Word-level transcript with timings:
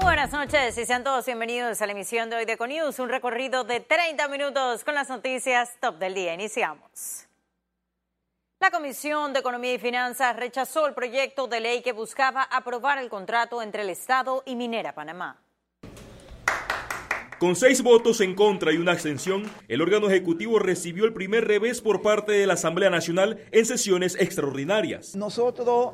Buenas 0.00 0.32
noches 0.32 0.76
y 0.76 0.84
sean 0.86 1.04
todos 1.04 1.24
bienvenidos 1.26 1.80
a 1.80 1.86
la 1.86 1.92
emisión 1.92 2.28
de 2.28 2.36
hoy 2.36 2.44
de 2.44 2.54
Econews, 2.54 2.98
un 2.98 3.08
recorrido 3.08 3.64
de 3.64 3.80
30 3.80 4.28
minutos 4.28 4.84
con 4.84 4.94
las 4.94 5.08
noticias 5.08 5.76
top 5.80 5.98
del 5.98 6.14
día. 6.14 6.34
Iniciamos. 6.34 7.26
La 8.60 8.70
Comisión 8.70 9.32
de 9.32 9.40
Economía 9.40 9.74
y 9.74 9.78
Finanzas 9.78 10.36
rechazó 10.36 10.86
el 10.86 10.94
proyecto 10.94 11.46
de 11.46 11.60
ley 11.60 11.82
que 11.82 11.92
buscaba 11.92 12.42
aprobar 12.42 12.98
el 12.98 13.08
contrato 13.08 13.62
entre 13.62 13.82
el 13.82 13.90
Estado 13.90 14.42
y 14.46 14.56
Minera 14.56 14.94
Panamá. 14.94 15.40
Con 17.38 17.56
seis 17.56 17.82
votos 17.82 18.20
en 18.20 18.34
contra 18.34 18.72
y 18.72 18.78
una 18.78 18.92
abstención, 18.92 19.42
el 19.68 19.82
órgano 19.82 20.08
ejecutivo 20.08 20.58
recibió 20.58 21.04
el 21.04 21.12
primer 21.12 21.46
revés 21.46 21.80
por 21.80 22.00
parte 22.00 22.32
de 22.32 22.46
la 22.46 22.54
Asamblea 22.54 22.90
Nacional 22.90 23.44
en 23.52 23.66
sesiones 23.66 24.16
extraordinarias. 24.18 25.14
Nosotros 25.14 25.92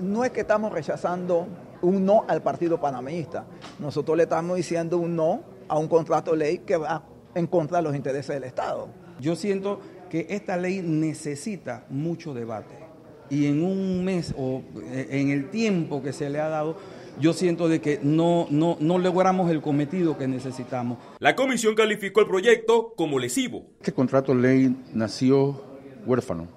no 0.00 0.24
es 0.24 0.32
que 0.32 0.40
estamos 0.40 0.72
rechazando 0.72 1.46
un 1.82 2.04
no 2.04 2.24
al 2.28 2.42
partido 2.42 2.80
panameñista, 2.80 3.46
nosotros 3.78 4.16
le 4.16 4.24
estamos 4.24 4.56
diciendo 4.56 4.98
un 4.98 5.16
no 5.16 5.42
a 5.68 5.78
un 5.78 5.88
contrato 5.88 6.32
de 6.32 6.38
ley 6.38 6.58
que 6.58 6.76
va 6.76 7.04
en 7.34 7.46
contra 7.46 7.78
de 7.78 7.84
los 7.84 7.94
intereses 7.94 8.34
del 8.34 8.44
Estado. 8.44 8.88
Yo 9.20 9.36
siento 9.36 9.80
que 10.08 10.26
esta 10.30 10.56
ley 10.56 10.80
necesita 10.82 11.84
mucho 11.90 12.34
debate 12.34 12.88
y 13.30 13.46
en 13.46 13.62
un 13.62 14.04
mes 14.04 14.34
o 14.36 14.62
eh, 14.82 15.08
en 15.10 15.30
el 15.30 15.50
tiempo 15.50 16.02
que 16.02 16.12
se 16.12 16.30
le 16.30 16.40
ha 16.40 16.48
dado, 16.48 16.76
yo 17.20 17.32
siento 17.32 17.68
de 17.68 17.80
que 17.80 18.00
no, 18.02 18.46
no, 18.50 18.76
no 18.80 18.98
logramos 18.98 19.50
el 19.50 19.60
cometido 19.60 20.16
que 20.16 20.28
necesitamos. 20.28 20.98
La 21.18 21.34
comisión 21.34 21.74
calificó 21.74 22.20
el 22.20 22.26
proyecto 22.26 22.94
como 22.96 23.18
lesivo. 23.18 23.64
Este 23.80 23.92
contrato 23.92 24.34
de 24.34 24.40
ley 24.40 24.76
nació 24.94 25.62
huérfano. 26.06 26.48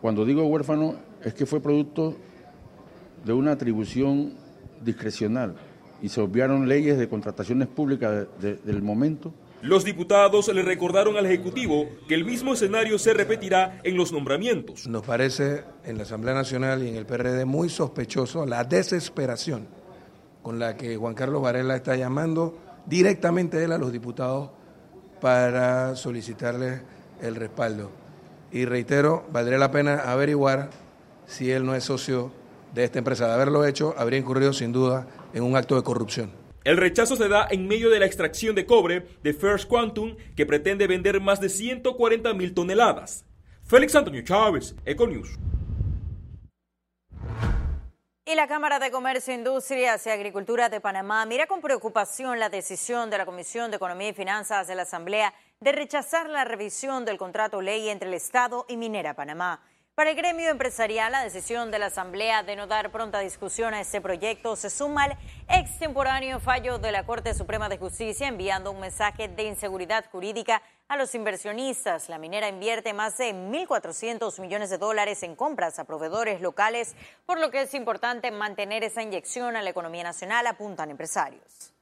Cuando 0.00 0.24
digo 0.24 0.44
huérfano 0.46 0.96
es 1.22 1.32
que 1.32 1.46
fue 1.46 1.60
producto 1.60 2.14
de 3.24 3.32
una 3.32 3.52
atribución 3.52 4.34
discrecional 4.82 5.54
y 6.02 6.08
se 6.08 6.20
obviaron 6.20 6.68
leyes 6.68 6.98
de 6.98 7.08
contrataciones 7.08 7.68
públicas 7.68 8.26
de, 8.40 8.54
de, 8.54 8.56
del 8.56 8.82
momento 8.82 9.32
los 9.64 9.82
diputados 9.82 10.52
le 10.52 10.60
recordaron 10.60 11.16
al 11.16 11.24
Ejecutivo 11.24 11.88
que 12.06 12.14
el 12.14 12.26
mismo 12.26 12.52
escenario 12.52 12.98
se 12.98 13.14
repetirá 13.14 13.80
en 13.82 13.96
los 13.96 14.12
nombramientos. 14.12 14.86
Nos 14.86 15.02
parece 15.02 15.64
en 15.86 15.96
la 15.96 16.02
Asamblea 16.02 16.34
Nacional 16.34 16.82
y 16.82 16.90
en 16.90 16.96
el 16.96 17.06
PRD 17.06 17.46
muy 17.46 17.70
sospechoso 17.70 18.44
la 18.44 18.64
desesperación 18.64 19.66
con 20.42 20.58
la 20.58 20.76
que 20.76 20.98
Juan 20.98 21.14
Carlos 21.14 21.40
Varela 21.40 21.76
está 21.76 21.96
llamando 21.96 22.58
directamente 22.84 23.64
él 23.64 23.72
a 23.72 23.78
los 23.78 23.90
diputados 23.90 24.50
para 25.22 25.96
solicitarle 25.96 26.82
el 27.22 27.34
respaldo. 27.34 27.90
Y 28.52 28.66
reitero, 28.66 29.26
valdría 29.32 29.56
la 29.56 29.70
pena 29.70 29.94
averiguar 29.94 30.68
si 31.24 31.50
él 31.50 31.64
no 31.64 31.74
es 31.74 31.84
socio 31.84 32.32
de 32.74 32.84
esta 32.84 32.98
empresa. 32.98 33.28
De 33.28 33.34
haberlo 33.34 33.64
hecho, 33.64 33.94
habría 33.96 34.18
incurrido 34.18 34.52
sin 34.52 34.72
duda 34.72 35.06
en 35.32 35.42
un 35.42 35.56
acto 35.56 35.76
de 35.76 35.82
corrupción. 35.82 36.32
El 36.64 36.78
rechazo 36.78 37.16
se 37.16 37.28
da 37.28 37.46
en 37.50 37.68
medio 37.68 37.90
de 37.90 37.98
la 37.98 38.06
extracción 38.06 38.54
de 38.54 38.66
cobre 38.66 39.06
de 39.22 39.34
First 39.34 39.68
Quantum, 39.68 40.16
que 40.34 40.46
pretende 40.46 40.86
vender 40.86 41.20
más 41.20 41.40
de 41.40 41.50
140 41.50 42.32
mil 42.34 42.54
toneladas. 42.54 43.24
Félix 43.62 43.94
Antonio 43.94 44.22
Chávez, 44.22 44.74
Econews. 44.84 45.38
Y 48.26 48.34
la 48.34 48.48
Cámara 48.48 48.78
de 48.78 48.90
Comercio, 48.90 49.34
Industrias 49.34 50.06
y 50.06 50.10
Agricultura 50.10 50.70
de 50.70 50.80
Panamá 50.80 51.26
mira 51.26 51.46
con 51.46 51.60
preocupación 51.60 52.40
la 52.40 52.48
decisión 52.48 53.10
de 53.10 53.18
la 53.18 53.26
Comisión 53.26 53.70
de 53.70 53.76
Economía 53.76 54.08
y 54.08 54.14
Finanzas 54.14 54.66
de 54.66 54.74
la 54.74 54.82
Asamblea 54.82 55.34
de 55.60 55.72
rechazar 55.72 56.30
la 56.30 56.44
revisión 56.44 57.04
del 57.04 57.18
contrato 57.18 57.60
ley 57.60 57.90
entre 57.90 58.08
el 58.08 58.14
Estado 58.14 58.64
y 58.66 58.78
Minera 58.78 59.12
Panamá. 59.12 59.60
Para 59.94 60.10
el 60.10 60.16
gremio 60.16 60.50
empresarial, 60.50 61.12
la 61.12 61.22
decisión 61.22 61.70
de 61.70 61.78
la 61.78 61.86
Asamblea 61.86 62.42
de 62.42 62.56
no 62.56 62.66
dar 62.66 62.90
pronta 62.90 63.20
discusión 63.20 63.74
a 63.74 63.80
este 63.80 64.00
proyecto 64.00 64.56
se 64.56 64.68
suma 64.68 65.04
al 65.04 65.16
extemporáneo 65.48 66.40
fallo 66.40 66.78
de 66.78 66.90
la 66.90 67.06
Corte 67.06 67.32
Suprema 67.32 67.68
de 67.68 67.78
Justicia 67.78 68.26
enviando 68.26 68.72
un 68.72 68.80
mensaje 68.80 69.28
de 69.28 69.44
inseguridad 69.44 70.04
jurídica 70.10 70.62
a 70.88 70.96
los 70.96 71.14
inversionistas. 71.14 72.08
La 72.08 72.18
minera 72.18 72.48
invierte 72.48 72.92
más 72.92 73.16
de 73.18 73.32
1.400 73.34 74.40
millones 74.40 74.70
de 74.70 74.78
dólares 74.78 75.22
en 75.22 75.36
compras 75.36 75.78
a 75.78 75.84
proveedores 75.84 76.40
locales, 76.40 76.96
por 77.24 77.38
lo 77.38 77.52
que 77.52 77.62
es 77.62 77.72
importante 77.72 78.32
mantener 78.32 78.82
esa 78.82 79.00
inyección 79.00 79.54
a 79.54 79.62
la 79.62 79.70
economía 79.70 80.02
nacional, 80.02 80.48
apuntan 80.48 80.90
empresarios. 80.90 81.73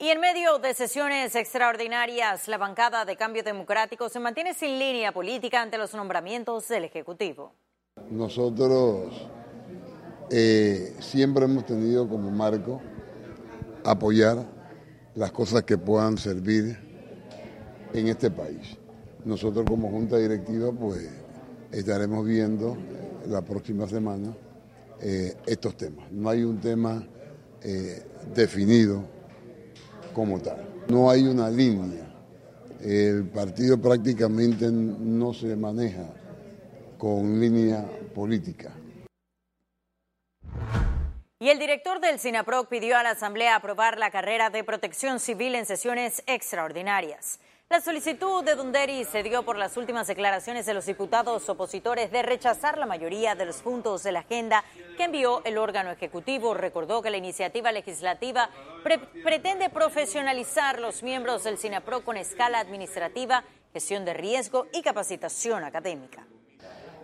Y 0.00 0.10
en 0.10 0.20
medio 0.20 0.60
de 0.60 0.74
sesiones 0.74 1.34
extraordinarias, 1.34 2.46
la 2.46 2.56
bancada 2.56 3.04
de 3.04 3.16
Cambio 3.16 3.42
Democrático 3.42 4.08
se 4.08 4.20
mantiene 4.20 4.54
sin 4.54 4.78
línea 4.78 5.10
política 5.10 5.60
ante 5.60 5.76
los 5.76 5.92
nombramientos 5.92 6.68
del 6.68 6.84
Ejecutivo. 6.84 7.52
Nosotros 8.08 9.12
eh, 10.30 10.94
siempre 11.00 11.46
hemos 11.46 11.66
tenido 11.66 12.08
como 12.08 12.30
marco 12.30 12.80
apoyar 13.84 14.46
las 15.16 15.32
cosas 15.32 15.64
que 15.64 15.76
puedan 15.76 16.16
servir 16.16 16.78
en 17.92 18.06
este 18.06 18.30
país. 18.30 18.78
Nosotros 19.24 19.66
como 19.68 19.90
Junta 19.90 20.16
Directiva 20.16 20.70
pues 20.70 21.10
estaremos 21.72 22.24
viendo 22.24 22.76
la 23.26 23.42
próxima 23.42 23.88
semana 23.88 24.32
eh, 25.00 25.34
estos 25.44 25.76
temas. 25.76 26.08
No 26.12 26.30
hay 26.30 26.44
un 26.44 26.60
tema 26.60 27.04
eh, 27.64 28.00
definido 28.32 29.17
como 30.18 30.40
tal. 30.40 30.84
No 30.88 31.08
hay 31.08 31.28
una 31.28 31.48
línea. 31.48 32.04
El 32.80 33.28
partido 33.28 33.80
prácticamente 33.80 34.66
no 34.68 35.32
se 35.32 35.54
maneja 35.54 36.08
con 36.98 37.38
línea 37.38 37.84
política. 38.16 38.72
Y 41.38 41.50
el 41.50 41.60
director 41.60 42.00
del 42.00 42.18
SINAPROC 42.18 42.68
pidió 42.68 42.98
a 42.98 43.04
la 43.04 43.10
Asamblea 43.10 43.54
aprobar 43.54 43.96
la 43.96 44.10
carrera 44.10 44.50
de 44.50 44.64
protección 44.64 45.20
civil 45.20 45.54
en 45.54 45.66
sesiones 45.66 46.24
extraordinarias. 46.26 47.38
La 47.70 47.82
solicitud 47.82 48.42
de 48.42 48.54
Dunderi 48.54 49.04
se 49.04 49.22
dio 49.22 49.42
por 49.42 49.58
las 49.58 49.76
últimas 49.76 50.06
declaraciones 50.06 50.64
de 50.64 50.72
los 50.72 50.86
diputados 50.86 51.46
opositores 51.50 52.10
de 52.10 52.22
rechazar 52.22 52.78
la 52.78 52.86
mayoría 52.86 53.34
de 53.34 53.44
los 53.44 53.56
puntos 53.56 54.02
de 54.02 54.10
la 54.10 54.20
agenda 54.20 54.64
que 54.96 55.04
envió 55.04 55.44
el 55.44 55.58
órgano 55.58 55.90
ejecutivo. 55.90 56.54
Recordó 56.54 57.02
que 57.02 57.10
la 57.10 57.18
iniciativa 57.18 57.70
legislativa 57.70 58.48
pre 58.82 58.98
pretende 59.22 59.68
profesionalizar 59.68 60.80
los 60.80 61.02
miembros 61.02 61.44
del 61.44 61.58
SINAPRO 61.58 62.06
con 62.06 62.16
escala 62.16 62.58
administrativa, 62.58 63.44
gestión 63.74 64.06
de 64.06 64.14
riesgo 64.14 64.68
y 64.72 64.80
capacitación 64.80 65.62
académica. 65.62 66.26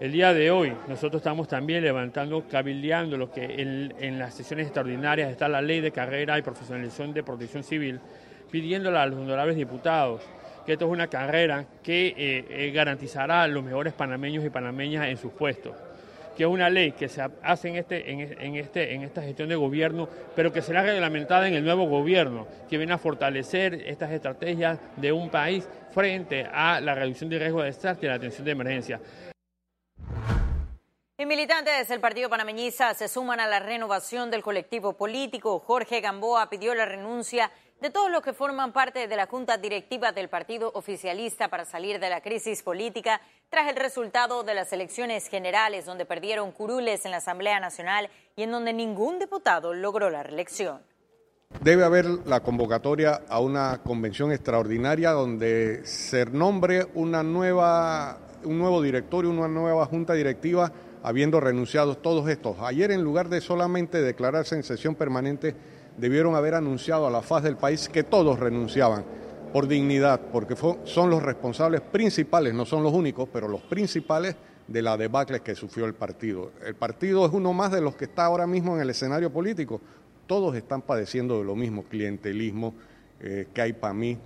El 0.00 0.12
día 0.12 0.32
de 0.32 0.50
hoy 0.50 0.74
nosotros 0.88 1.20
estamos 1.20 1.46
también 1.46 1.84
levantando, 1.84 2.48
cabildeando 2.48 3.18
lo 3.18 3.30
que 3.30 3.44
en, 3.60 3.94
en 3.98 4.18
las 4.18 4.32
sesiones 4.32 4.68
extraordinarias 4.68 5.30
está 5.30 5.46
la 5.46 5.60
ley 5.60 5.82
de 5.82 5.92
carrera 5.92 6.38
y 6.38 6.42
profesionalización 6.42 7.12
de 7.12 7.22
protección 7.22 7.62
civil, 7.62 8.00
pidiéndole 8.50 8.96
a 8.96 9.04
los 9.04 9.18
honorables 9.18 9.56
diputados 9.56 10.22
que 10.64 10.74
esto 10.74 10.86
es 10.86 10.90
una 10.90 11.08
carrera 11.08 11.66
que 11.82 12.08
eh, 12.08 12.46
eh, 12.48 12.70
garantizará 12.72 13.42
a 13.42 13.48
los 13.48 13.62
mejores 13.62 13.92
panameños 13.92 14.44
y 14.44 14.50
panameñas 14.50 15.08
en 15.08 15.16
sus 15.16 15.32
puestos 15.32 15.74
que 16.36 16.42
es 16.42 16.48
una 16.48 16.68
ley 16.68 16.92
que 16.92 17.08
se 17.08 17.22
hace 17.42 17.68
en, 17.68 17.76
este, 17.76 18.10
en, 18.10 18.56
este, 18.56 18.94
en 18.94 19.02
esta 19.02 19.22
gestión 19.22 19.48
de 19.48 19.54
gobierno, 19.54 20.08
pero 20.34 20.52
que 20.52 20.62
será 20.62 20.82
reglamentada 20.82 21.46
en 21.46 21.54
el 21.54 21.64
nuevo 21.64 21.86
gobierno, 21.86 22.46
que 22.68 22.76
viene 22.76 22.92
a 22.92 22.98
fortalecer 22.98 23.74
estas 23.86 24.10
estrategias 24.10 24.78
de 24.96 25.12
un 25.12 25.30
país 25.30 25.68
frente 25.92 26.46
a 26.52 26.80
la 26.80 26.94
reducción 26.94 27.30
de 27.30 27.38
riesgo 27.38 27.60
de 27.60 27.66
desastre 27.66 28.06
y 28.06 28.08
la 28.08 28.16
atención 28.16 28.44
de 28.44 28.50
emergencia. 28.50 29.00
Y 31.16 31.26
militantes 31.26 31.86
del 31.86 32.00
Partido 32.00 32.28
Panameñista 32.28 32.92
se 32.94 33.06
suman 33.06 33.38
a 33.38 33.46
la 33.46 33.60
renovación 33.60 34.32
del 34.32 34.42
colectivo 34.42 34.94
político. 34.94 35.60
Jorge 35.60 36.00
Gamboa 36.00 36.50
pidió 36.50 36.74
la 36.74 36.86
renuncia 36.86 37.52
de 37.80 37.90
todos 37.90 38.10
los 38.10 38.22
que 38.22 38.32
forman 38.32 38.72
parte 38.72 39.08
de 39.08 39.16
la 39.16 39.26
Junta 39.26 39.58
Directiva 39.58 40.12
del 40.12 40.28
Partido 40.28 40.70
Oficialista 40.74 41.48
para 41.48 41.64
salir 41.64 42.00
de 42.00 42.08
la 42.08 42.20
crisis 42.20 42.62
política 42.62 43.20
tras 43.50 43.68
el 43.68 43.76
resultado 43.76 44.42
de 44.42 44.54
las 44.54 44.72
elecciones 44.72 45.28
generales 45.28 45.84
donde 45.84 46.06
perdieron 46.06 46.52
curules 46.52 47.04
en 47.04 47.10
la 47.10 47.18
Asamblea 47.18 47.60
Nacional 47.60 48.08
y 48.36 48.44
en 48.44 48.52
donde 48.52 48.72
ningún 48.72 49.18
diputado 49.18 49.74
logró 49.74 50.10
la 50.10 50.22
reelección. 50.22 50.80
Debe 51.60 51.84
haber 51.84 52.06
la 52.26 52.40
convocatoria 52.40 53.22
a 53.28 53.38
una 53.40 53.80
convención 53.82 54.32
extraordinaria 54.32 55.10
donde 55.10 55.86
se 55.86 56.26
nombre 56.26 56.86
una 56.94 57.22
nueva, 57.22 58.18
un 58.44 58.58
nuevo 58.58 58.82
directorio, 58.82 59.30
una 59.30 59.46
nueva 59.46 59.86
junta 59.86 60.14
directiva, 60.14 60.72
habiendo 61.02 61.38
renunciado 61.38 61.96
todos 61.96 62.28
estos. 62.28 62.56
Ayer, 62.60 62.90
en 62.90 63.02
lugar 63.02 63.28
de 63.28 63.40
solamente 63.40 64.02
declararse 64.02 64.56
en 64.56 64.64
sesión 64.64 64.94
permanente, 64.96 65.54
debieron 65.96 66.34
haber 66.34 66.54
anunciado 66.54 67.06
a 67.06 67.10
la 67.10 67.22
faz 67.22 67.42
del 67.42 67.56
país 67.56 67.88
que 67.88 68.02
todos 68.02 68.38
renunciaban 68.38 69.04
por 69.52 69.68
dignidad, 69.68 70.20
porque 70.32 70.56
son 70.56 71.10
los 71.10 71.22
responsables 71.22 71.80
principales, 71.80 72.54
no 72.54 72.66
son 72.66 72.82
los 72.82 72.92
únicos, 72.92 73.28
pero 73.32 73.46
los 73.46 73.60
principales 73.62 74.34
de 74.66 74.82
la 74.82 74.96
debacle 74.96 75.40
que 75.40 75.54
sufrió 75.54 75.86
el 75.86 75.94
partido. 75.94 76.52
El 76.64 76.74
partido 76.74 77.24
es 77.26 77.32
uno 77.32 77.52
más 77.52 77.70
de 77.70 77.80
los 77.80 77.94
que 77.94 78.06
está 78.06 78.24
ahora 78.24 78.46
mismo 78.46 78.74
en 78.74 78.82
el 78.82 78.90
escenario 78.90 79.32
político. 79.32 79.80
Todos 80.26 80.56
están 80.56 80.82
padeciendo 80.82 81.38
de 81.38 81.44
lo 81.44 81.54
mismo, 81.54 81.84
clientelismo, 81.84 82.74
eh, 83.20 83.46
que 83.54 83.62
hay 83.62 83.72
para 83.74 83.94
mí. 83.94 84.18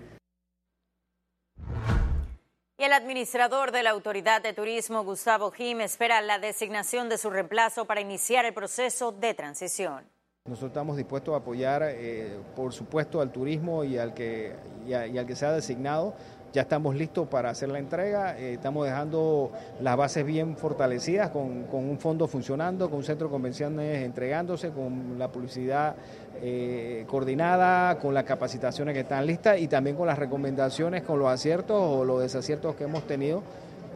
Y 2.81 2.85
el 2.85 2.93
administrador 2.93 3.73
de 3.73 3.83
la 3.83 3.91
Autoridad 3.91 4.41
de 4.41 4.53
Turismo, 4.53 5.03
Gustavo 5.03 5.51
Jim, 5.51 5.81
espera 5.81 6.21
la 6.23 6.39
designación 6.39 7.09
de 7.09 7.19
su 7.19 7.29
reemplazo 7.29 7.85
para 7.87 8.01
iniciar 8.01 8.45
el 8.45 8.55
proceso 8.55 9.11
de 9.11 9.35
transición. 9.35 10.05
Nosotros 10.49 10.71
estamos 10.71 10.97
dispuestos 10.97 11.35
a 11.35 11.39
apoyar, 11.39 11.83
eh, 11.85 12.39
por 12.57 12.73
supuesto, 12.73 13.21
al 13.21 13.31
turismo 13.31 13.85
y 13.85 13.99
al 13.99 14.15
que, 14.15 14.55
y, 14.87 14.95
al 14.95 15.27
que 15.27 15.37
sea 15.37 15.53
designado. 15.53 16.15
Ya 16.55 16.63
estamos 16.63 16.97
listos 16.97 17.29
para 17.29 17.51
hacer 17.51 17.69
la 17.69 17.79
entrega, 17.79 18.39
eh, 18.39 18.55
estamos 18.55 18.87
dejando 18.87 19.53
las 19.83 19.99
bases 19.99 20.25
bien 20.25 20.57
fortalecidas 20.57 21.29
con, 21.29 21.65
con, 21.65 21.85
un 21.85 21.99
fondo 21.99 22.27
funcionando, 22.27 22.89
con 22.89 23.01
un 23.01 23.05
centro 23.05 23.27
de 23.27 23.33
convenciones 23.33 24.03
entregándose, 24.03 24.71
con 24.71 25.19
la 25.19 25.31
publicidad 25.31 25.97
eh, 26.41 27.05
coordinada, 27.07 27.99
con 27.99 28.15
las 28.15 28.25
capacitaciones 28.25 28.95
que 28.95 29.01
están 29.01 29.27
listas 29.27 29.61
y 29.61 29.69
también 29.69 29.97
con 29.97 30.07
las 30.07 30.19
recomendaciones, 30.19 31.03
con 31.03 31.19
los 31.19 31.29
aciertos 31.29 31.77
o 31.79 32.07
los 32.07 32.23
desaciertos 32.23 32.75
que 32.75 32.85
hemos 32.85 33.07
tenido 33.07 33.43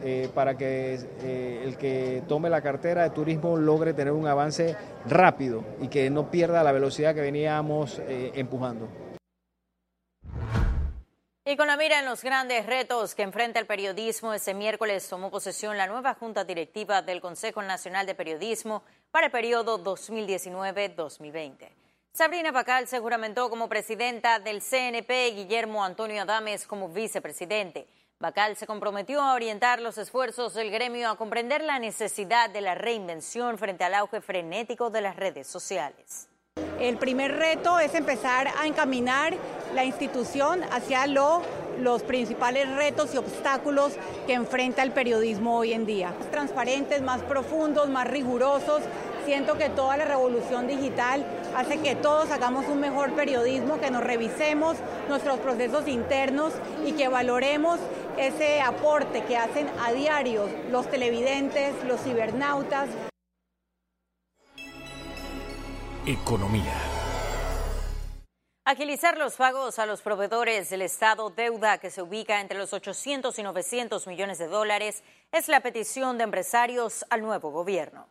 eh, 0.03 0.29
para 0.33 0.57
que 0.57 0.99
eh, 1.21 1.63
el 1.63 1.77
que 1.77 2.23
tome 2.27 2.49
la 2.49 2.61
cartera 2.61 3.03
de 3.03 3.11
turismo 3.11 3.55
logre 3.55 3.93
tener 3.93 4.11
un 4.11 4.27
avance 4.27 4.75
rápido 5.05 5.63
y 5.81 5.87
que 5.87 6.09
no 6.09 6.29
pierda 6.29 6.61
la 6.61 6.73
velocidad 6.73 7.15
que 7.15 7.21
veníamos 7.21 7.99
eh, 7.99 8.31
empujando. 8.35 8.89
Y 11.45 11.55
con 11.55 11.67
la 11.67 11.77
mira 11.77 11.99
en 11.99 12.05
los 12.05 12.21
grandes 12.21 12.65
retos 12.65 13.15
que 13.15 13.21
enfrenta 13.21 13.59
el 13.59 13.65
periodismo, 13.65 14.33
este 14.33 14.53
miércoles 14.53 15.07
tomó 15.07 15.31
posesión 15.31 15.77
la 15.77 15.87
nueva 15.87 16.15
Junta 16.15 16.43
Directiva 16.43 17.01
del 17.01 17.21
Consejo 17.21 17.61
Nacional 17.61 18.05
de 18.05 18.15
Periodismo 18.15 18.83
para 19.11 19.27
el 19.27 19.31
periodo 19.31 19.81
2019-2020. 19.83 21.69
Sabrina 22.11 22.51
Bacal 22.51 22.87
se 22.87 22.99
juramentó 22.99 23.49
como 23.49 23.67
presidenta 23.67 24.39
del 24.39 24.61
CNP 24.61 25.29
y 25.29 25.35
Guillermo 25.35 25.83
Antonio 25.83 26.21
Adames 26.21 26.67
como 26.67 26.89
vicepresidente. 26.89 27.87
Bacal 28.23 28.55
se 28.55 28.65
comprometió 28.65 29.21
a 29.21 29.33
orientar 29.33 29.81
los 29.81 29.97
esfuerzos 29.97 30.53
del 30.53 30.71
gremio 30.71 31.09
a 31.09 31.17
comprender 31.17 31.61
la 31.61 31.77
necesidad 31.77 32.49
de 32.49 32.61
la 32.61 32.73
reinvención 32.73 33.57
frente 33.57 33.83
al 33.83 33.95
auge 33.95 34.21
frenético 34.21 34.89
de 34.89 35.01
las 35.01 35.17
redes 35.17 35.45
sociales. 35.45 36.29
El 36.79 36.97
primer 36.97 37.35
reto 37.35 37.79
es 37.79 37.93
empezar 37.95 38.47
a 38.57 38.65
encaminar 38.65 39.33
la 39.75 39.83
institución 39.83 40.63
hacia 40.71 41.05
los 41.05 42.03
principales 42.03 42.73
retos 42.73 43.13
y 43.13 43.17
obstáculos 43.17 43.91
que 44.25 44.35
enfrenta 44.35 44.83
el 44.83 44.93
periodismo 44.93 45.57
hoy 45.57 45.73
en 45.73 45.85
día. 45.85 46.15
Más 46.17 46.31
transparentes, 46.31 47.01
más 47.01 47.21
profundos, 47.23 47.89
más 47.89 48.07
rigurosos. 48.07 48.83
Siento 49.25 49.57
que 49.57 49.67
toda 49.67 49.97
la 49.97 50.05
revolución 50.05 50.67
digital 50.67 51.25
hace 51.55 51.79
que 51.79 51.95
todos 51.95 52.31
hagamos 52.31 52.67
un 52.67 52.79
mejor 52.79 53.13
periodismo, 53.13 53.79
que 53.79 53.91
nos 53.91 54.03
revisemos 54.03 54.77
nuestros 55.07 55.39
procesos 55.39 55.87
internos 55.87 56.53
y 56.85 56.93
que 56.93 57.07
valoremos 57.07 57.79
ese 58.17 58.61
aporte 58.61 59.23
que 59.23 59.37
hacen 59.37 59.69
a 59.81 59.91
diario 59.91 60.47
los 60.71 60.89
televidentes, 60.89 61.73
los 61.85 62.01
cibernautas. 62.01 62.89
Economía. 66.05 66.73
Agilizar 68.65 69.17
los 69.17 69.35
pagos 69.35 69.77
a 69.77 69.85
los 69.85 70.01
proveedores 70.01 70.69
del 70.69 70.83
Estado, 70.83 71.29
deuda 71.29 71.79
que 71.79 71.89
se 71.89 72.01
ubica 72.01 72.39
entre 72.39 72.57
los 72.57 72.71
800 72.71 73.37
y 73.37 73.43
900 73.43 74.07
millones 74.07 74.37
de 74.37 74.47
dólares, 74.47 75.03
es 75.33 75.49
la 75.49 75.59
petición 75.59 76.17
de 76.17 76.23
empresarios 76.23 77.05
al 77.09 77.21
nuevo 77.21 77.51
gobierno. 77.51 78.07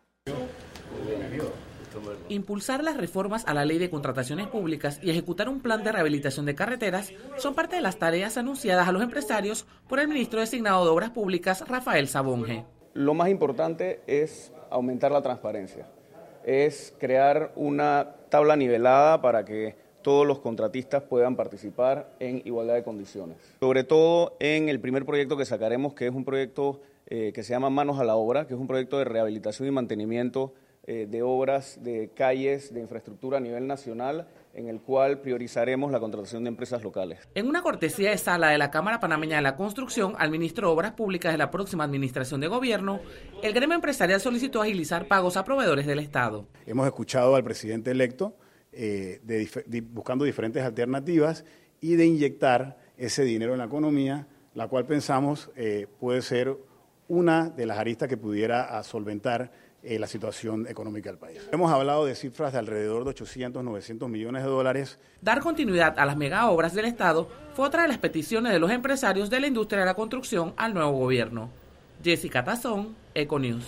Impulsar 2.28 2.82
las 2.82 2.96
reformas 2.96 3.44
a 3.46 3.54
la 3.54 3.64
ley 3.64 3.78
de 3.78 3.90
contrataciones 3.90 4.46
públicas 4.48 4.98
y 5.02 5.10
ejecutar 5.10 5.48
un 5.48 5.60
plan 5.60 5.82
de 5.84 5.92
rehabilitación 5.92 6.46
de 6.46 6.54
carreteras 6.54 7.12
son 7.36 7.54
parte 7.54 7.76
de 7.76 7.82
las 7.82 7.98
tareas 7.98 8.36
anunciadas 8.36 8.88
a 8.88 8.92
los 8.92 9.02
empresarios 9.02 9.66
por 9.88 10.00
el 10.00 10.08
ministro 10.08 10.40
designado 10.40 10.84
de 10.84 10.90
Obras 10.90 11.10
Públicas, 11.10 11.66
Rafael 11.68 12.08
Sabonge. 12.08 12.64
Lo 12.94 13.14
más 13.14 13.28
importante 13.28 14.00
es 14.06 14.52
aumentar 14.70 15.12
la 15.12 15.22
transparencia, 15.22 15.88
es 16.44 16.94
crear 16.98 17.52
una 17.56 18.16
tabla 18.28 18.56
nivelada 18.56 19.20
para 19.20 19.44
que 19.44 19.76
todos 20.02 20.26
los 20.26 20.40
contratistas 20.40 21.02
puedan 21.04 21.36
participar 21.36 22.14
en 22.18 22.42
igualdad 22.44 22.74
de 22.74 22.82
condiciones. 22.82 23.36
Sobre 23.60 23.84
todo 23.84 24.36
en 24.40 24.68
el 24.68 24.80
primer 24.80 25.06
proyecto 25.06 25.36
que 25.36 25.44
sacaremos, 25.44 25.94
que 25.94 26.06
es 26.06 26.14
un 26.14 26.24
proyecto 26.24 26.80
eh, 27.06 27.32
que 27.32 27.42
se 27.42 27.52
llama 27.52 27.70
Manos 27.70 27.98
a 27.98 28.04
la 28.04 28.16
Obra, 28.16 28.46
que 28.46 28.54
es 28.54 28.60
un 28.60 28.66
proyecto 28.66 28.98
de 28.98 29.04
rehabilitación 29.04 29.68
y 29.68 29.70
mantenimiento 29.70 30.52
eh, 30.84 31.06
de 31.08 31.22
obras 31.22 31.78
de 31.82 32.10
calles, 32.14 32.74
de 32.74 32.80
infraestructura 32.80 33.38
a 33.38 33.40
nivel 33.40 33.68
nacional, 33.68 34.26
en 34.52 34.68
el 34.68 34.80
cual 34.80 35.20
priorizaremos 35.20 35.92
la 35.92 36.00
contratación 36.00 36.42
de 36.42 36.48
empresas 36.48 36.82
locales. 36.82 37.20
En 37.34 37.46
una 37.46 37.62
cortesía 37.62 38.10
de 38.10 38.18
sala 38.18 38.48
de 38.48 38.58
la 38.58 38.70
Cámara 38.70 38.98
Panameña 38.98 39.36
de 39.36 39.42
la 39.42 39.54
Construcción 39.54 40.14
al 40.18 40.30
ministro 40.30 40.66
de 40.66 40.74
Obras 40.74 40.92
Públicas 40.92 41.30
de 41.30 41.38
la 41.38 41.52
próxima 41.52 41.84
administración 41.84 42.40
de 42.40 42.48
gobierno, 42.48 43.00
el 43.42 43.52
gremio 43.52 43.76
empresarial 43.76 44.20
solicitó 44.20 44.60
agilizar 44.60 45.06
pagos 45.06 45.36
a 45.36 45.44
proveedores 45.44 45.86
del 45.86 46.00
Estado. 46.00 46.48
Hemos 46.66 46.86
escuchado 46.86 47.36
al 47.36 47.44
presidente 47.44 47.92
electo 47.92 48.36
eh, 48.72 49.20
buscando 49.90 50.24
diferentes 50.24 50.64
alternativas 50.64 51.44
y 51.80 51.94
de 51.94 52.06
inyectar 52.06 52.76
ese 52.96 53.22
dinero 53.22 53.52
en 53.52 53.58
la 53.58 53.66
economía, 53.66 54.26
la 54.54 54.66
cual 54.66 54.86
pensamos 54.86 55.50
eh, 55.54 55.86
puede 56.00 56.22
ser 56.22 56.56
una 57.08 57.50
de 57.50 57.66
las 57.66 57.78
aristas 57.78 58.08
que 58.08 58.16
pudiera 58.16 58.82
solventar 58.82 59.52
eh, 59.82 59.98
la 59.98 60.06
situación 60.06 60.66
económica 60.68 61.10
del 61.10 61.18
país. 61.18 61.40
Hemos 61.50 61.72
hablado 61.72 62.06
de 62.06 62.14
cifras 62.14 62.52
de 62.52 62.60
alrededor 62.60 63.04
de 63.04 63.10
800, 63.10 63.64
900 63.64 64.08
millones 64.08 64.44
de 64.44 64.48
dólares. 64.48 64.98
Dar 65.20 65.40
continuidad 65.40 65.98
a 65.98 66.06
las 66.06 66.16
mega 66.16 66.48
obras 66.50 66.74
del 66.74 66.84
Estado 66.84 67.28
fue 67.54 67.66
otra 67.66 67.82
de 67.82 67.88
las 67.88 67.98
peticiones 67.98 68.52
de 68.52 68.58
los 68.58 68.70
empresarios 68.70 69.28
de 69.28 69.40
la 69.40 69.46
industria 69.48 69.80
de 69.80 69.86
la 69.86 69.94
construcción 69.94 70.54
al 70.56 70.74
nuevo 70.74 70.92
gobierno. 70.92 71.50
Jessica 72.02 72.44
Tazón, 72.44 72.94
Econews. 73.14 73.64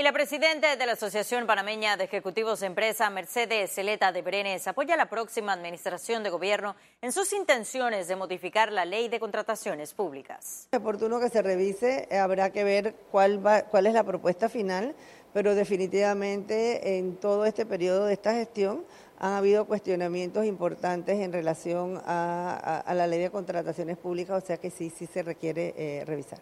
Y 0.00 0.02
la 0.02 0.14
presidenta 0.14 0.76
de 0.76 0.86
la 0.86 0.92
Asociación 0.92 1.46
Panameña 1.46 1.98
de 1.98 2.04
Ejecutivos 2.04 2.60
de 2.60 2.68
Empresa, 2.68 3.10
Mercedes 3.10 3.70
Celeta 3.70 4.12
de 4.12 4.22
Brenes, 4.22 4.66
apoya 4.66 4.94
a 4.94 4.96
la 4.96 5.10
próxima 5.10 5.52
administración 5.52 6.22
de 6.22 6.30
gobierno 6.30 6.74
en 7.02 7.12
sus 7.12 7.34
intenciones 7.34 8.08
de 8.08 8.16
modificar 8.16 8.72
la 8.72 8.86
ley 8.86 9.10
de 9.10 9.20
contrataciones 9.20 9.92
públicas. 9.92 10.68
Es 10.72 10.78
oportuno 10.78 11.20
que 11.20 11.28
se 11.28 11.42
revise, 11.42 12.08
habrá 12.18 12.48
que 12.48 12.64
ver 12.64 12.94
cuál, 13.10 13.42
cuál 13.70 13.86
es 13.86 13.92
la 13.92 14.02
propuesta 14.02 14.48
final, 14.48 14.94
pero 15.34 15.54
definitivamente 15.54 16.96
en 16.96 17.16
todo 17.16 17.44
este 17.44 17.66
periodo 17.66 18.06
de 18.06 18.14
esta 18.14 18.32
gestión 18.32 18.86
han 19.18 19.34
habido 19.34 19.66
cuestionamientos 19.66 20.46
importantes 20.46 21.20
en 21.20 21.30
relación 21.30 22.00
a, 22.06 22.90
la 22.94 23.06
ley 23.06 23.20
de 23.20 23.28
contrataciones 23.28 23.98
públicas, 23.98 24.42
o 24.42 24.46
sea 24.46 24.56
que 24.56 24.70
sí, 24.70 24.88
sí 24.88 25.04
se 25.04 25.22
requiere 25.22 25.74
eh, 25.76 26.04
revisar. 26.06 26.40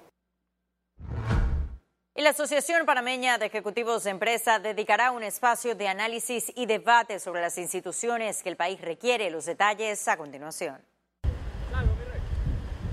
Y 2.18 2.22
la 2.22 2.30
Asociación 2.30 2.84
Panameña 2.84 3.38
de 3.38 3.46
Ejecutivos 3.46 4.02
de 4.02 4.10
Empresa 4.10 4.58
dedicará 4.58 5.12
un 5.12 5.22
espacio 5.22 5.76
de 5.76 5.86
análisis 5.86 6.52
y 6.56 6.66
debate 6.66 7.20
sobre 7.20 7.40
las 7.40 7.56
instituciones 7.58 8.42
que 8.42 8.48
el 8.48 8.56
país 8.56 8.80
requiere. 8.80 9.30
Los 9.30 9.46
detalles 9.46 10.08
a 10.08 10.16
continuación. 10.16 10.78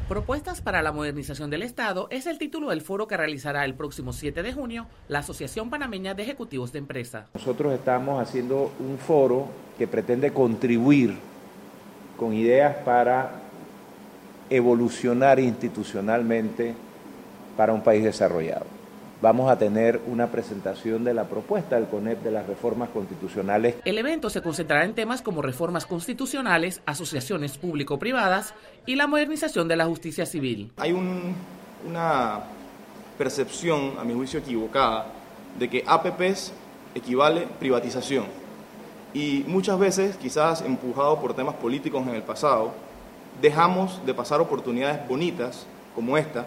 Propuestas 0.08 0.62
para 0.62 0.84
la 0.84 0.92
modernización 0.92 1.50
del 1.50 1.64
Estado 1.64 2.08
es 2.12 2.28
el 2.28 2.38
título 2.38 2.70
del 2.70 2.82
foro 2.82 3.08
que 3.08 3.18
realizará 3.18 3.66
el 3.66 3.74
próximo 3.74 4.14
7 4.14 4.44
de 4.44 4.54
junio 4.54 4.86
la 5.08 5.20
Asociación 5.20 5.72
Panameña 5.72 6.14
de 6.14 6.22
Ejecutivos 6.22 6.72
de 6.72 6.78
Empresa. 6.78 7.26
Nosotros 7.34 7.74
estamos 7.74 8.22
haciendo 8.22 8.72
un 8.78 9.00
foro 9.00 9.48
que 9.80 9.88
pretende 9.88 10.34
contribuir 10.34 11.18
con 12.16 12.32
ideas 12.32 12.76
para 12.86 13.42
evolucionar 14.52 15.40
institucionalmente 15.40 16.76
para 17.58 17.74
un 17.74 17.82
país 17.82 18.04
desarrollado 18.04 18.75
vamos 19.22 19.50
a 19.50 19.58
tener 19.58 20.02
una 20.08 20.28
presentación 20.28 21.04
de 21.04 21.14
la 21.14 21.26
propuesta 21.26 21.76
del 21.76 21.88
CONEP 21.88 22.22
de 22.24 22.32
las 22.32 22.46
reformas 22.48 22.90
constitucionales. 22.90 23.76
El 23.86 23.98
evento 23.98 24.30
se 24.30 24.42
concentrará 24.42 24.86
en 24.86 24.94
temas 24.94 25.22
como 25.22 25.42
reformas 25.42 25.86
constitucionales, 25.86 26.82
asociaciones 26.86 27.58
público-privadas 27.58 28.54
y 28.86 28.96
la 28.96 29.08
modernización 29.08 29.68
de 29.68 29.76
la 29.76 29.86
justicia 29.86 30.26
civil. 30.26 30.72
Hay 30.78 30.92
una 30.92 32.42
percepción, 33.18 33.94
a 34.00 34.04
mi 34.04 34.14
juicio 34.14 34.40
equivocada, 34.40 35.08
de 35.58 35.70
que 35.70 35.84
APPs 35.88 36.52
equivale 36.94 37.48
privatización. 37.60 38.26
Y 39.14 39.46
muchas 39.48 39.80
veces, 39.80 40.18
quizás 40.18 40.62
empujado 40.62 41.22
por 41.22 41.34
temas 41.34 41.56
políticos 41.56 42.06
en 42.06 42.16
el 42.16 42.24
pasado, 42.24 42.74
dejamos 43.42 44.06
de 44.06 44.14
pasar 44.14 44.42
oportunidades 44.42 45.08
bonitas 45.08 45.66
como 45.94 46.18
esta 46.18 46.46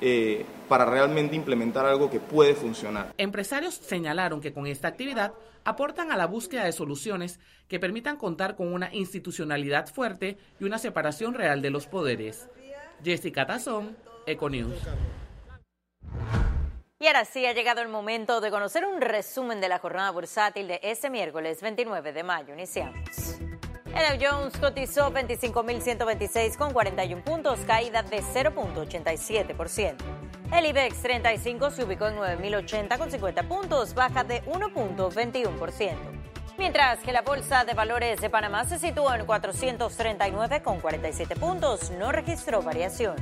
eh, 0.00 0.44
para 0.68 0.84
realmente 0.84 1.36
implementar 1.36 1.86
algo 1.86 2.10
que 2.10 2.20
puede 2.20 2.54
funcionar. 2.54 3.12
Empresarios 3.18 3.74
señalaron 3.74 4.40
que 4.40 4.52
con 4.52 4.66
esta 4.66 4.88
actividad 4.88 5.34
aportan 5.64 6.12
a 6.12 6.16
la 6.16 6.26
búsqueda 6.26 6.64
de 6.64 6.72
soluciones 6.72 7.40
que 7.68 7.80
permitan 7.80 8.16
contar 8.16 8.56
con 8.56 8.72
una 8.72 8.92
institucionalidad 8.94 9.86
fuerte 9.86 10.36
y 10.60 10.64
una 10.64 10.78
separación 10.78 11.34
real 11.34 11.62
de 11.62 11.70
los 11.70 11.86
poderes. 11.86 12.48
Jessica 13.02 13.46
Tazón, 13.46 13.96
Econews. 14.26 14.78
Y 17.00 17.06
ahora 17.06 17.24
sí 17.24 17.44
ha 17.44 17.52
llegado 17.52 17.82
el 17.82 17.88
momento 17.88 18.40
de 18.40 18.50
conocer 18.50 18.86
un 18.86 19.00
resumen 19.00 19.60
de 19.60 19.68
la 19.68 19.78
jornada 19.78 20.10
bursátil 20.10 20.68
de 20.68 20.80
este 20.82 21.10
miércoles 21.10 21.60
29 21.60 22.12
de 22.12 22.22
mayo. 22.22 22.54
Iniciamos. 22.54 23.38
El 23.94 24.18
Dow 24.18 24.28
Jones 24.28 24.56
cotizó 24.58 25.12
25.126 25.12 26.56
con 26.56 26.72
41 26.72 27.22
puntos, 27.22 27.60
caída 27.60 28.02
de 28.02 28.22
0.87%. 28.22 29.94
El 30.52 30.66
IBEX 30.66 31.00
35 31.00 31.70
se 31.70 31.84
ubicó 31.84 32.08
en 32.08 32.16
9.080 32.16 32.98
con 32.98 33.10
50 33.10 33.44
puntos, 33.44 33.94
baja 33.94 34.24
de 34.24 34.42
1.21%. 34.46 35.94
Mientras 36.58 36.98
que 37.00 37.12
la 37.12 37.22
Bolsa 37.22 37.64
de 37.64 37.74
Valores 37.74 38.20
de 38.20 38.30
Panamá 38.30 38.64
se 38.64 38.80
situó 38.80 39.14
en 39.14 39.26
439 39.26 40.62
con 40.62 40.80
47 40.80 41.36
puntos, 41.36 41.92
no 41.92 42.10
registró 42.10 42.62
variación. 42.62 43.14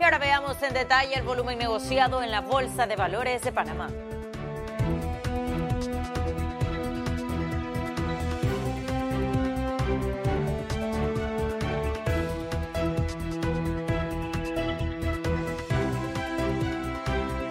Y 0.00 0.02
ahora 0.02 0.18
veamos 0.18 0.60
en 0.62 0.74
detalle 0.74 1.14
el 1.14 1.22
volumen 1.22 1.58
negociado 1.58 2.20
en 2.22 2.32
la 2.32 2.40
Bolsa 2.40 2.88
de 2.88 2.96
Valores 2.96 3.42
de 3.42 3.52
Panamá. 3.52 3.88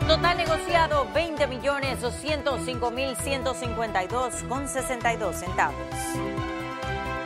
Total 0.10 0.36
negociado 0.36 1.08
20 1.14 1.46
millones 1.46 2.02
205 2.02 2.90
mil 2.90 3.16
152 3.16 4.44
con 4.50 4.68
62 4.68 5.36
centavos. 5.36 5.78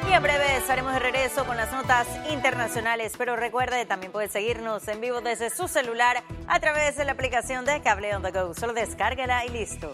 Y 0.06 0.12
en 0.12 0.22
breve 0.22 0.58
estaremos 0.58 0.92
de 0.92 1.00
regreso 1.00 1.46
con 1.46 1.56
las 1.56 1.72
notas 1.72 2.06
internacionales, 2.30 3.14
pero 3.18 3.38
recuerde, 3.38 3.86
también 3.86 4.12
puede 4.12 4.28
seguirnos 4.28 4.86
en 4.90 5.00
vivo 5.00 5.22
desde 5.22 5.50
su 5.50 5.70
celular 5.70 6.24
a 6.46 6.60
través 6.60 6.98
de 6.98 7.06
la 7.06 7.14
aplicación 7.14 7.64
de 7.64 7.82
Cable 7.82 8.18
on 8.18 8.22
the 8.22 8.32
Go. 8.32 8.54
Solo 8.54 8.74
descárguela 8.74 9.46
y 9.46 9.50
listo. 9.50 9.90